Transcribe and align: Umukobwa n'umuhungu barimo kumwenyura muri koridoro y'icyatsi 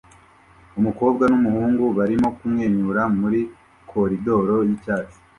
Umukobwa 0.79 1.23
n'umuhungu 1.31 1.83
barimo 1.97 2.27
kumwenyura 2.37 3.01
muri 3.19 3.41
koridoro 3.91 4.55
y'icyatsi 4.67 5.17